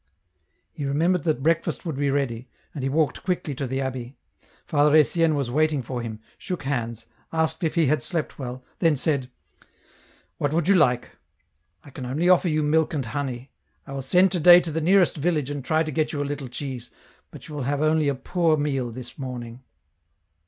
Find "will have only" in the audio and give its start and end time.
17.53-18.07